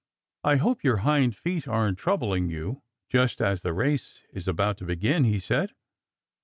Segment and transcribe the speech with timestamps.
[0.43, 4.85] "I hope your hind feet aren't troubling you, just as the race is about to
[4.85, 5.75] begin," he said.